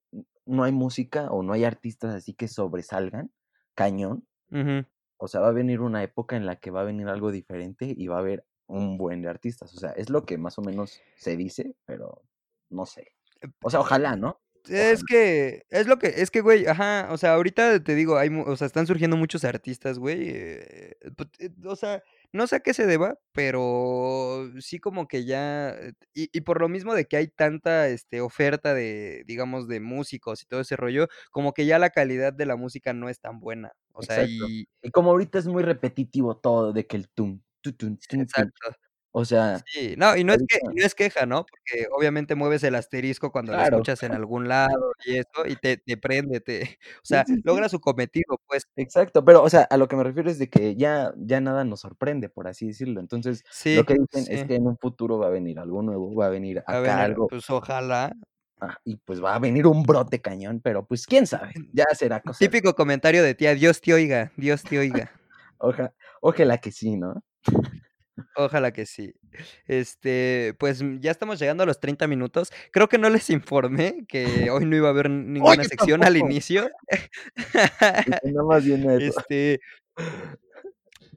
[0.48, 3.32] no hay música o no hay artistas así que sobresalgan
[3.76, 4.28] cañón,
[5.18, 7.94] o sea, va a venir una época en la que va a venir algo diferente
[7.96, 10.62] y va a haber un buen de artistas, o sea, es lo que más o
[10.62, 12.24] menos se dice, pero
[12.70, 13.14] no sé.
[13.42, 14.42] Ep O sea, ojalá, ¿no?
[14.68, 18.30] Es que es lo que es que, güey, ajá, o sea, ahorita te digo, hay
[18.46, 22.60] o sea, están surgiendo muchos artistas, güey, eh, put eh, o sea, no sé a
[22.62, 27.06] qué se deba, pero sí como que ya, eh, y y por lo mismo de
[27.06, 31.66] que hay tanta, este, oferta de, digamos, de músicos y todo ese rollo, como que
[31.66, 35.12] ya la calidad de la música no es tan buena, o sea, y Y como
[35.12, 38.54] ahorita es muy repetitivo todo de que el tun, tutun, Sí, tun, tun.
[38.54, 38.78] exacto.
[39.14, 41.46] O sea, Sí, no, y no es que no es queja, ¿no?
[41.50, 43.64] Porque obviamente mueves el asterisco cuando la claro.
[43.64, 46.62] escuchas en algún lado y eso, y te te prende, te
[47.04, 47.44] o sea, sí, sí.
[47.44, 48.68] logra su cometido, pues.
[48.80, 51.64] Exacto, pero, o sea, a lo que me refiero es de que ya ya nada
[51.66, 53.00] nos sorprende, por así decirlo.
[53.00, 56.28] Entonces, lo que dicen es que en un futuro va a venir algo nuevo, va
[56.28, 58.14] a venir a venir, algo pues, ojalá.
[58.62, 62.22] ah, y pues va a venir un brote cañón, pero, pues, quién sabe, ya será
[62.22, 65.12] cosa Típico comentario de tía: "Dios te oiga, Dios te oiga".
[65.60, 67.24] oja ojalá que sí, ¿no?
[68.36, 69.14] Ojalá que sí.
[69.66, 72.52] Este, pues, mm, ya estamos llegando a los 30 minutos.
[72.72, 76.18] Creo que no les informé que hoy no iba a haber ninguna Oye, sección al
[76.18, 76.70] inicio.
[78.24, 79.20] Nada más viene eso.
[79.20, 79.60] Este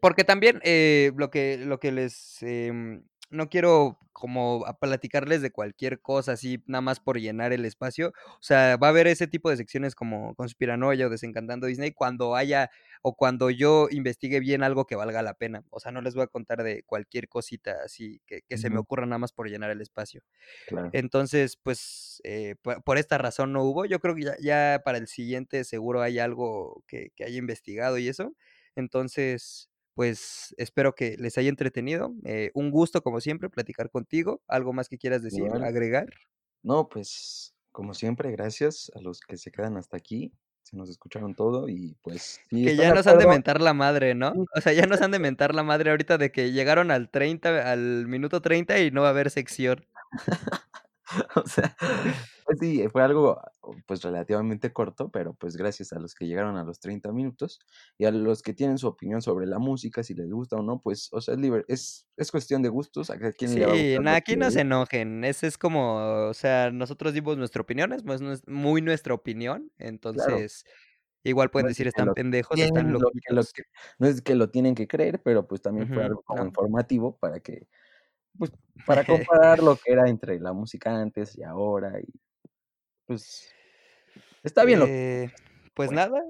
[0.01, 5.51] Porque también, eh, lo que lo que les, em, no quiero como a platicarles de
[5.51, 8.09] cualquier cosa así, nada más por llenar el espacio.
[8.35, 12.35] O sea, va a haber ese tipo de secciones como Conspiranoia o Desencantando Disney cuando
[12.37, 12.71] haya
[13.03, 15.65] o cuando yo investigue bien algo que valga la pena.
[15.71, 18.79] O sea, no les voy a contar de cualquier cosita así que que se me
[18.79, 20.23] ocurra nada más por llenar el espacio.
[20.67, 20.91] claro.
[20.93, 23.85] Entonces, pues, eh, po por esta razón no hubo.
[23.87, 27.97] Yo creo que ya ya para el siguiente seguro hay algo que que haya investigado
[27.99, 28.35] y eso.
[28.77, 32.15] Entonces, pues, espero que les haya entretenido.
[32.25, 34.43] Eh, un gusto, como siempre, platicar contigo.
[34.49, 35.65] ¿Algo más que quieras decir, Igual.
[35.65, 36.07] agregar?
[36.63, 41.35] No, pues, como siempre, gracias a los que se quedan hasta aquí, se nos escucharon
[41.35, 44.33] todo y, pues, Que ya nos han de mentar la madre, ¿no?
[44.57, 47.71] O sea, ya nos han de mentar la madre ahorita de que llegaron al 30
[47.71, 49.85] al minuto 30 y no va a haber sección.
[51.45, 51.77] O sea,
[52.45, 53.41] pues sí, fue algo,
[53.87, 57.61] pues, relativamente corto, pero, pues, gracias a los que llegaron a los 30 minutos
[57.99, 60.81] y a los que tienen su opinión sobre la música, si les gusta o no,
[60.83, 63.75] pues, o sea, es libre es es cuestión de gustos, a cada quien le va
[63.75, 65.25] a Sí, gustar no, aquí no se enojen.
[65.25, 68.05] Ese es como, o sea, nosotros dimos nuestra opinión, es
[68.47, 69.73] muy nuestra opinión.
[70.13, 70.65] Claro, Entonces,
[71.25, 73.53] igual pueden no es de decir: que "Están pendejos, están tienen lo que lo loquitos".
[73.53, 73.65] que
[73.99, 77.41] no es que lo tienen que creer, pero, pues, también fue algo como informativo para
[77.41, 77.69] que,
[78.39, 78.53] pues,
[78.87, 82.13] para comparar lo que era entre la música antes y ahora y,
[83.07, 83.53] pues,
[84.43, 85.33] está bien lo que Eh,
[85.75, 86.23] pues nada,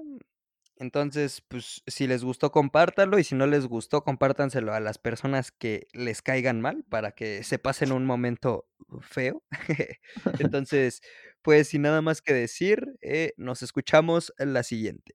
[0.81, 5.51] entonces, pues, si les gustó, compártanlo, y si no les gustó, compártanselo a las personas
[5.51, 8.65] que les caigan mal, para que se pasen un momento
[8.99, 9.43] feo.
[10.39, 11.01] Entonces,
[11.43, 15.13] pues, sin nada más que decir, eh, nos escuchamos en la siguiente.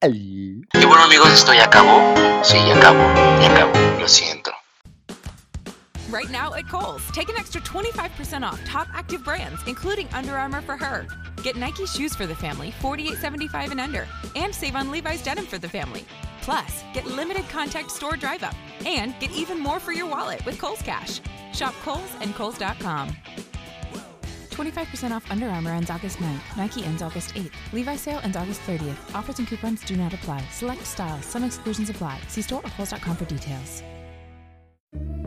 [0.00, 0.60] Ay.
[0.72, 2.14] Y bueno amigos, esto ya acabó.
[2.42, 3.02] Sí, ya acabó,
[3.40, 4.00] ya acabó.
[4.00, 4.53] Lo siento.
[6.14, 10.60] Right now at Kohl's, take an extra 25% off top active brands, including Under Armour
[10.60, 11.08] for her.
[11.42, 15.58] Get Nike shoes for the family, $48.75 and under, and save on Levi's denim for
[15.58, 16.04] the family.
[16.40, 18.54] Plus, get limited contact store drive up
[18.86, 21.20] and get even more for your wallet with Kohl's Cash.
[21.52, 23.08] Shop Kohl's and Kohl's.com.
[24.50, 26.56] 25% off Under Armour ends August 9th.
[26.56, 27.72] Nike ends August 8th.
[27.72, 29.16] Levi sale ends August 30th.
[29.16, 30.44] Offers and coupons do not apply.
[30.52, 31.24] Select styles.
[31.24, 32.20] Some exclusions apply.
[32.28, 33.82] See store or Kohl's.com for details.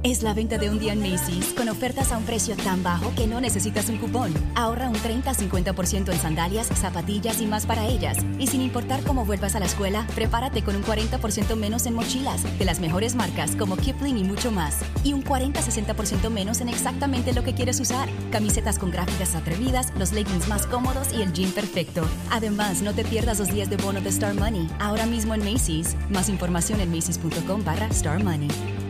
[0.03, 3.13] Es la venta de un día en Macy's con ofertas a un precio tan bajo
[3.15, 4.34] que no necesitas un cupón.
[4.56, 8.17] Ahorra un 30-50% en sandalias, zapatillas y más para ellas.
[8.39, 12.43] Y sin importar cómo vuelvas a la escuela, prepárate con un 40% menos en mochilas
[12.58, 14.80] de las mejores marcas como Kipling y mucho más.
[15.03, 18.08] Y un 40-60% menos en exactamente lo que quieres usar.
[18.32, 22.08] Camisetas con gráficas atrevidas, los leggings más cómodos y el jean perfecto.
[22.32, 24.69] Además, no te pierdas los días de bono de Star Money.
[24.80, 25.97] Ahora mismo en Macy's.
[26.10, 28.87] Más información en macy's.com barra Star Money.